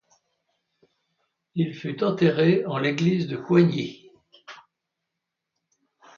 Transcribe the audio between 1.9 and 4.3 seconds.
enterré en l'église de Coigny.